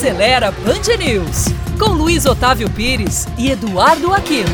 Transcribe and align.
Acelera 0.00 0.50
Band 0.50 0.96
News, 0.98 1.48
com 1.78 1.90
Luiz 1.90 2.24
Otávio 2.24 2.70
Pires 2.70 3.28
e 3.36 3.50
Eduardo 3.50 4.14
Aquino. 4.14 4.48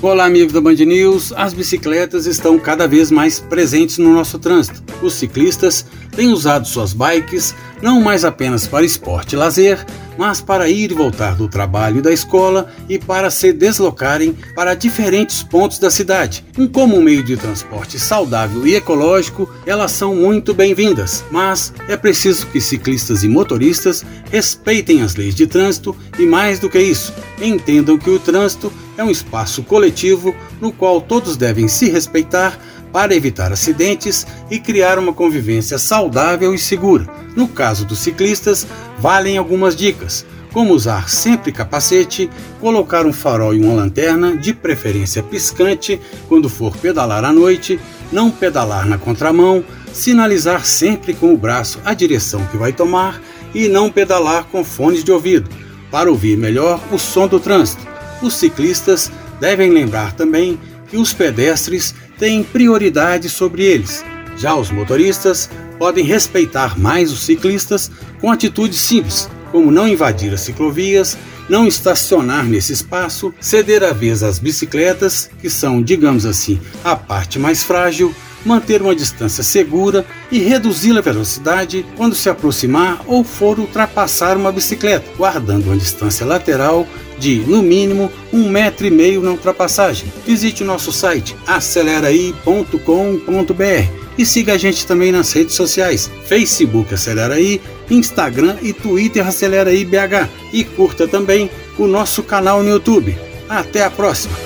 Olá, 0.00 0.24
amigos 0.24 0.54
da 0.54 0.62
Band 0.62 0.76
News. 0.76 1.30
As 1.36 1.52
bicicletas 1.52 2.24
estão 2.24 2.58
cada 2.58 2.88
vez 2.88 3.10
mais 3.10 3.38
presentes 3.38 3.98
no 3.98 4.14
nosso 4.14 4.38
trânsito. 4.38 4.82
Os 5.02 5.12
ciclistas 5.12 5.84
têm 6.16 6.28
usado 6.28 6.66
suas 6.66 6.94
bikes 6.94 7.54
não 7.82 8.00
mais 8.00 8.24
apenas 8.24 8.66
para 8.66 8.82
esporte 8.82 9.34
e 9.34 9.36
lazer, 9.36 9.84
mas 10.16 10.40
para 10.40 10.68
ir 10.68 10.90
e 10.90 10.94
voltar 10.94 11.34
do 11.36 11.48
trabalho 11.48 11.98
e 11.98 12.02
da 12.02 12.12
escola 12.12 12.72
e 12.88 12.98
para 12.98 13.30
se 13.30 13.52
deslocarem 13.52 14.36
para 14.54 14.74
diferentes 14.74 15.42
pontos 15.42 15.78
da 15.78 15.90
cidade. 15.90 16.44
Um 16.58 16.66
comum 16.66 17.00
meio 17.00 17.22
de 17.22 17.36
transporte 17.36 17.98
saudável 17.98 18.66
e 18.66 18.74
ecológico, 18.74 19.48
elas 19.66 19.92
são 19.92 20.14
muito 20.14 20.54
bem-vindas, 20.54 21.24
mas 21.30 21.72
é 21.88 21.96
preciso 21.96 22.46
que 22.48 22.60
ciclistas 22.60 23.24
e 23.24 23.28
motoristas 23.28 24.04
respeitem 24.30 25.02
as 25.02 25.16
leis 25.16 25.34
de 25.34 25.46
trânsito 25.46 25.96
e, 26.18 26.26
mais 26.26 26.58
do 26.58 26.70
que 26.70 26.78
isso, 26.78 27.12
entendam 27.40 27.98
que 27.98 28.10
o 28.10 28.18
trânsito 28.18 28.72
é 28.96 29.02
um 29.02 29.10
espaço 29.10 29.62
coletivo 29.62 30.34
no 30.60 30.72
qual 30.72 31.00
todos 31.00 31.36
devem 31.36 31.68
se 31.68 31.88
respeitar 31.90 32.58
para 32.94 33.12
evitar 33.12 33.52
acidentes 33.52 34.24
e 34.48 34.60
criar 34.60 35.00
uma 35.00 35.12
convivência 35.12 35.78
saudável 35.78 36.54
e 36.54 36.58
segura. 36.58 37.08
No 37.34 37.48
caso 37.48 37.84
dos 37.84 37.98
ciclistas, 37.98 38.64
valem 39.00 39.36
algumas 39.36 39.74
dicas, 39.74 40.03
como 40.52 40.72
usar 40.72 41.08
sempre 41.08 41.50
capacete, 41.50 42.30
colocar 42.60 43.04
um 43.06 43.12
farol 43.12 43.54
e 43.54 43.60
uma 43.60 43.74
lanterna, 43.74 44.36
de 44.36 44.54
preferência 44.54 45.22
piscante, 45.22 46.00
quando 46.28 46.48
for 46.48 46.76
pedalar 46.76 47.24
à 47.24 47.32
noite, 47.32 47.80
não 48.12 48.30
pedalar 48.30 48.86
na 48.86 48.96
contramão, 48.96 49.64
sinalizar 49.92 50.64
sempre 50.64 51.12
com 51.12 51.34
o 51.34 51.36
braço 51.36 51.80
a 51.84 51.92
direção 51.92 52.46
que 52.46 52.56
vai 52.56 52.72
tomar 52.72 53.20
e 53.54 53.68
não 53.68 53.90
pedalar 53.90 54.44
com 54.44 54.64
fones 54.64 55.02
de 55.02 55.10
ouvido, 55.10 55.50
para 55.90 56.10
ouvir 56.10 56.36
melhor 56.36 56.80
o 56.92 56.98
som 56.98 57.26
do 57.26 57.40
trânsito. 57.40 57.86
Os 58.22 58.34
ciclistas 58.34 59.10
devem 59.40 59.70
lembrar 59.70 60.12
também 60.12 60.58
que 60.88 60.96
os 60.96 61.12
pedestres 61.12 61.94
têm 62.18 62.42
prioridade 62.42 63.28
sobre 63.28 63.64
eles. 63.64 64.04
Já 64.36 64.54
os 64.54 64.70
motoristas 64.70 65.50
podem 65.78 66.04
respeitar 66.04 66.78
mais 66.78 67.12
os 67.12 67.20
ciclistas 67.24 67.90
com 68.20 68.30
atitudes 68.30 68.78
simples, 68.78 69.28
como 69.54 69.70
não 69.70 69.86
invadir 69.86 70.34
as 70.34 70.40
ciclovias, 70.40 71.16
não 71.48 71.64
estacionar 71.64 72.44
nesse 72.44 72.72
espaço, 72.72 73.32
ceder 73.38 73.84
a 73.84 73.92
vez 73.92 74.24
às 74.24 74.40
bicicletas, 74.40 75.30
que 75.40 75.48
são, 75.48 75.80
digamos 75.80 76.26
assim, 76.26 76.58
a 76.82 76.96
parte 76.96 77.38
mais 77.38 77.62
frágil, 77.62 78.12
manter 78.44 78.82
uma 78.82 78.96
distância 78.96 79.44
segura 79.44 80.04
e 80.28 80.40
reduzir 80.40 80.98
a 80.98 81.00
velocidade 81.00 81.86
quando 81.96 82.16
se 82.16 82.28
aproximar 82.28 83.00
ou 83.06 83.22
for 83.22 83.60
ultrapassar 83.60 84.36
uma 84.36 84.50
bicicleta, 84.50 85.08
guardando 85.16 85.66
uma 85.66 85.76
distância 85.76 86.26
lateral 86.26 86.84
de, 87.16 87.36
no 87.46 87.62
mínimo, 87.62 88.10
um 88.32 88.48
metro 88.48 88.88
e 88.88 88.90
meio 88.90 89.22
na 89.22 89.30
ultrapassagem. 89.30 90.12
Visite 90.26 90.64
o 90.64 90.66
nosso 90.66 90.90
site 90.90 91.36
aceleraí.com.br 91.46 94.03
e 94.16 94.24
siga 94.24 94.54
a 94.54 94.58
gente 94.58 94.86
também 94.86 95.10
nas 95.10 95.32
redes 95.32 95.54
sociais, 95.54 96.10
Facebook 96.26 96.92
Aceleraí, 96.94 97.60
Instagram 97.90 98.56
e 98.62 98.72
Twitter 98.72 99.26
Aceleraí 99.26 99.84
BH 99.84 100.28
e 100.52 100.64
curta 100.64 101.08
também 101.08 101.50
o 101.78 101.86
nosso 101.86 102.22
canal 102.22 102.62
no 102.62 102.70
YouTube. 102.70 103.16
Até 103.48 103.82
a 103.84 103.90
próxima! 103.90 104.43